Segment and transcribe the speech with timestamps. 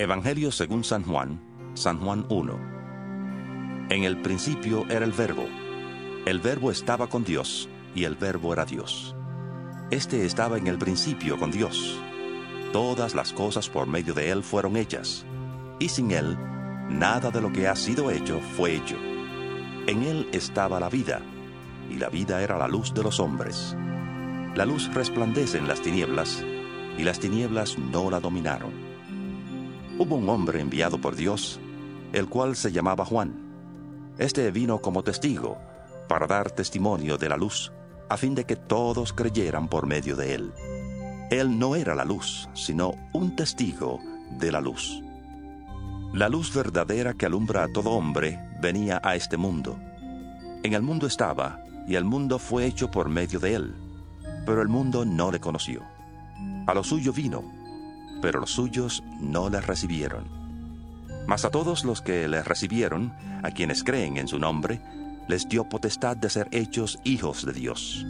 [0.00, 1.40] Evangelio según San Juan,
[1.74, 3.88] San Juan 1.
[3.90, 5.44] En el principio era el verbo.
[6.24, 9.16] El verbo estaba con Dios y el verbo era Dios.
[9.90, 12.00] Este estaba en el principio con Dios.
[12.72, 15.26] Todas las cosas por medio de Él fueron hechas,
[15.80, 16.38] y sin Él,
[16.88, 18.96] nada de lo que ha sido hecho fue hecho.
[19.88, 21.22] En Él estaba la vida,
[21.90, 23.76] y la vida era la luz de los hombres.
[24.54, 26.44] La luz resplandece en las tinieblas,
[26.96, 28.87] y las tinieblas no la dominaron.
[29.98, 31.58] Hubo un hombre enviado por Dios,
[32.12, 33.34] el cual se llamaba Juan.
[34.16, 35.58] Este vino como testigo,
[36.08, 37.72] para dar testimonio de la luz,
[38.08, 40.52] a fin de que todos creyeran por medio de él.
[41.32, 43.98] Él no era la luz, sino un testigo
[44.38, 45.02] de la luz.
[46.12, 49.76] La luz verdadera que alumbra a todo hombre venía a este mundo.
[50.62, 53.74] En el mundo estaba, y el mundo fue hecho por medio de él,
[54.46, 55.82] pero el mundo no le conoció.
[56.68, 57.57] A lo suyo vino,
[58.20, 60.24] pero los suyos no le recibieron.
[61.26, 64.80] Mas a todos los que le recibieron, a quienes creen en su nombre,
[65.28, 68.06] les dio potestad de ser hechos hijos de Dios.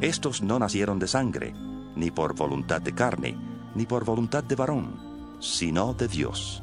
[0.00, 1.52] Estos no nacieron de sangre,
[1.96, 3.36] ni por voluntad de carne,
[3.74, 6.62] ni por voluntad de varón, sino de Dios.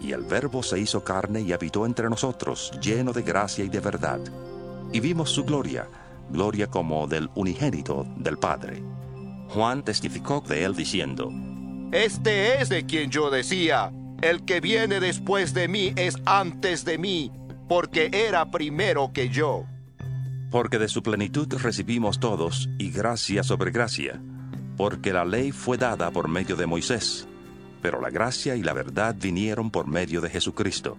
[0.00, 3.80] Y el Verbo se hizo carne y habitó entre nosotros, lleno de gracia y de
[3.80, 4.20] verdad.
[4.92, 5.88] Y vimos su gloria,
[6.30, 8.82] gloria como del unigénito del Padre.
[9.50, 11.30] Juan testificó de él diciendo,
[11.94, 16.98] este es de quien yo decía, el que viene después de mí es antes de
[16.98, 17.30] mí,
[17.68, 19.64] porque era primero que yo.
[20.50, 24.20] Porque de su plenitud recibimos todos, y gracia sobre gracia,
[24.76, 27.28] porque la ley fue dada por medio de Moisés,
[27.80, 30.96] pero la gracia y la verdad vinieron por medio de Jesucristo.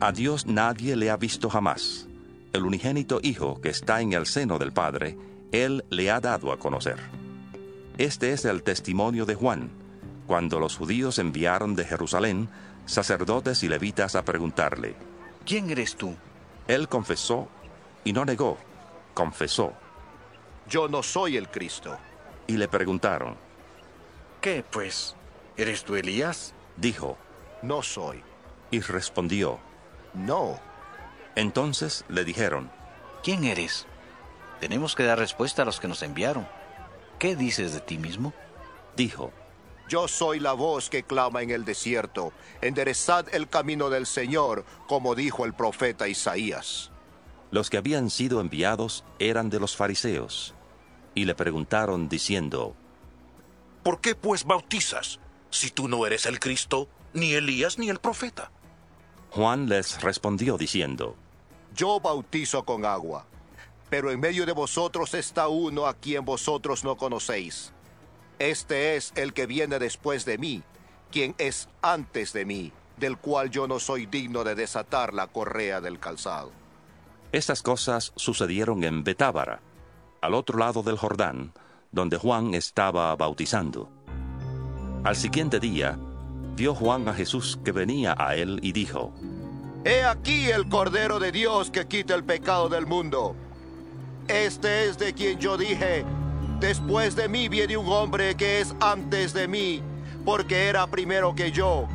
[0.00, 2.08] A Dios nadie le ha visto jamás.
[2.52, 5.16] El unigénito Hijo que está en el seno del Padre,
[5.50, 6.98] Él le ha dado a conocer.
[7.96, 9.70] Este es el testimonio de Juan,
[10.26, 12.48] cuando los judíos enviaron de Jerusalén
[12.86, 14.94] sacerdotes y levitas a preguntarle,
[15.44, 16.14] ¿quién eres tú?
[16.68, 17.48] Él confesó
[18.04, 18.58] y no negó,
[19.12, 19.72] confesó.
[20.68, 21.96] Yo no soy el Cristo.
[22.46, 23.36] Y le preguntaron,
[24.40, 25.16] ¿qué pues?
[25.56, 26.54] ¿Eres tú Elías?
[26.76, 27.16] Dijo,
[27.62, 28.22] no soy.
[28.70, 29.60] Y respondió,
[30.12, 30.58] no.
[31.36, 32.70] Entonces le dijeron,
[33.22, 33.86] ¿quién eres?
[34.60, 36.46] Tenemos que dar respuesta a los que nos enviaron.
[37.18, 38.32] ¿Qué dices de ti mismo?
[38.96, 39.32] Dijo,
[39.88, 45.14] yo soy la voz que clama en el desierto, enderezad el camino del Señor, como
[45.14, 46.90] dijo el profeta Isaías.
[47.50, 50.54] Los que habían sido enviados eran de los fariseos,
[51.14, 52.74] y le preguntaron diciendo,
[53.82, 58.50] ¿Por qué pues bautizas, si tú no eres el Cristo, ni Elías, ni el profeta?
[59.30, 61.14] Juan les respondió diciendo,
[61.74, 63.26] Yo bautizo con agua,
[63.90, 67.73] pero en medio de vosotros está uno a quien vosotros no conocéis
[68.38, 70.62] este es el que viene después de mí,
[71.10, 75.80] quien es antes de mí, del cual yo no soy digno de desatar la correa
[75.80, 76.52] del calzado.
[77.32, 79.60] Estas cosas sucedieron en Betábara,
[80.20, 81.52] al otro lado del Jordán,
[81.90, 83.88] donde Juan estaba bautizando.
[85.04, 85.98] Al siguiente día,
[86.56, 89.12] vio Juan a Jesús que venía a él y dijo,
[89.84, 93.36] He aquí el Cordero de Dios que quita el pecado del mundo.
[94.28, 96.06] Este es de quien yo dije,
[96.60, 99.82] Después de mí viene un hombre que es antes de mí,
[100.24, 101.88] porque era primero que yo,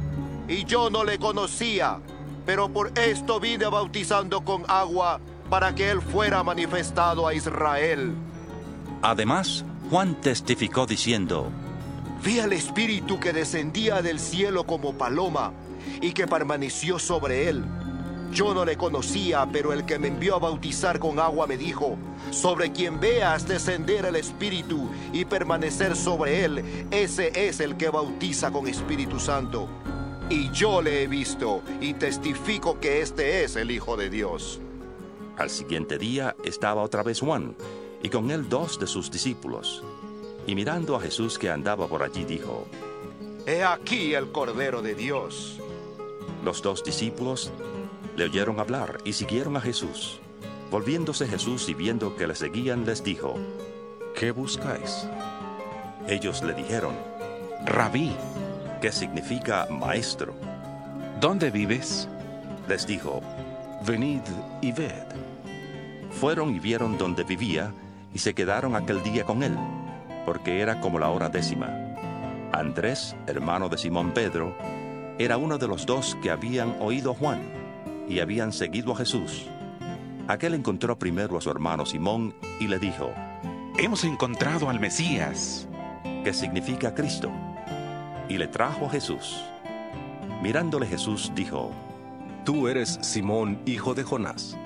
[0.48, 2.00] y yo no le conocía,
[2.46, 5.20] pero por esto vine bautizando con agua
[5.50, 8.14] para que él fuera manifestado a Israel.
[9.02, 11.50] Además, Juan testificó diciendo,
[12.24, 15.54] Vi al Espíritu que descendía del cielo como paloma
[16.02, 17.66] y que permaneció sobre él
[18.32, 21.98] yo no le conocía, pero el que me envió a bautizar con agua me dijo,
[22.32, 28.52] sobre quien veas descender el Espíritu y permanecer sobre él, ese es el que bautiza
[28.52, 29.68] con Espíritu Santo.
[30.30, 34.60] Y yo le he visto y testifico que este es el Hijo de Dios.
[35.38, 37.56] Al siguiente día estaba otra vez Juan,
[38.04, 39.84] y con él dos de sus discípulos.
[40.46, 42.68] Y mirando a Jesús que andaba por allí, dijo,
[43.46, 45.58] He aquí el Cordero de Dios.
[46.44, 47.52] Los dos discípulos
[48.16, 50.20] le oyeron hablar y siguieron a Jesús.
[50.72, 53.36] Volviéndose Jesús y viendo que le seguían, les dijo,
[54.16, 55.08] ¿qué buscáis?
[56.08, 56.96] Ellos le dijeron,
[57.66, 58.16] Rabí,
[58.82, 60.34] ¿qué significa maestro?
[61.20, 62.08] ¿dónde vives?
[62.68, 63.22] Les dijo,
[63.86, 64.22] Venid
[64.62, 65.08] y ved.
[66.12, 67.74] fueron y vieron donde vivía
[68.14, 69.56] y se quedaron aquel día con él,
[70.26, 71.70] porque era como la hora décima.
[72.52, 74.56] Andrés, hermano de Simón Pedro,
[75.18, 77.59] era uno de los dos que habían oído a Juan
[78.10, 79.46] y habían seguido a Jesús.
[80.28, 83.14] Aquel encontró primero a su hermano Simón y le dijo,
[83.78, 85.68] Hemos encontrado al Mesías.
[86.24, 87.32] que significa Cristo,
[88.28, 89.42] y le trajo a Jesús.
[90.42, 91.72] Mirándole Jesús dijo,
[92.44, 94.58] Tú eres Simón, hijo de Jonás.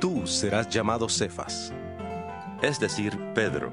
[0.00, 1.72] Tú serás llamado Cefas.
[2.62, 3.70] es decir, Pedro.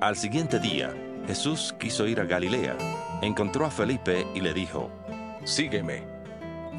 [0.00, 0.94] Al siguiente día,
[1.26, 2.76] Jesús quiso ir a Galilea.
[3.20, 4.90] Encontró a Felipe y le dijo,
[5.44, 6.19] Sígueme.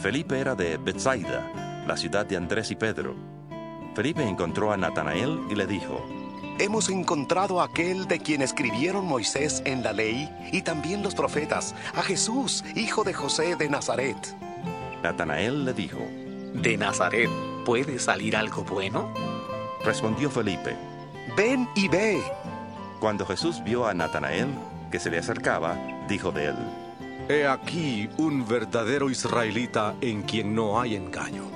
[0.01, 3.15] Felipe era de Bethsaida, la ciudad de Andrés y Pedro.
[3.93, 6.03] Felipe encontró a Natanael y le dijo,
[6.57, 11.75] Hemos encontrado a aquel de quien escribieron Moisés en la ley y también los profetas,
[11.93, 14.17] a Jesús, hijo de José de Nazaret.
[15.03, 15.99] Natanael le dijo,
[16.55, 17.29] ¿De Nazaret
[17.63, 19.13] puede salir algo bueno?
[19.85, 20.75] respondió Felipe.
[21.37, 22.23] Ven y ve.
[22.99, 24.47] Cuando Jesús vio a Natanael,
[24.89, 25.77] que se le acercaba,
[26.07, 26.55] dijo de él,
[27.31, 31.49] He aquí un verdadero israelita en quien no hay engaño.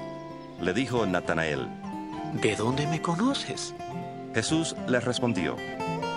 [0.62, 1.68] le dijo Natanael.
[2.42, 3.76] ¿De dónde me conoces?
[4.34, 5.58] Jesús le respondió,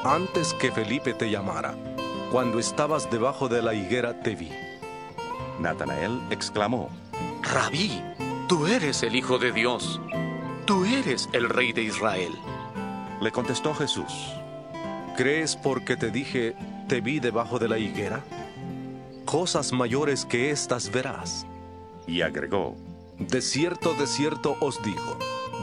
[0.05, 1.75] Antes que Felipe te llamara,
[2.31, 4.53] cuando estabas debajo de la higuera te vi.
[5.59, 6.89] Natanael exclamó,
[7.43, 8.01] Rabí,
[8.49, 10.01] tú eres el Hijo de Dios.
[10.67, 12.33] Tú eres el Rey de Israel.
[13.21, 14.33] le contestó Jesús,
[15.17, 16.55] ¿Crees porque te dije,
[16.87, 18.23] te vi debajo de la higuera?
[19.31, 21.47] Cosas mayores que estas verás.
[22.07, 22.77] y agregó,
[23.19, 25.19] De cierto, de cierto os digo,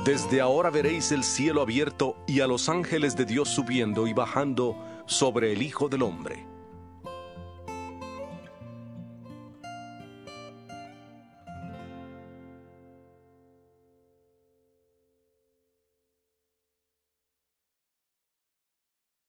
[0.06, 4.78] desde ahora veréis el cielo abierto y a los ángeles de Dios subiendo y bajando
[5.08, 6.46] sobre el Hijo del Hombre.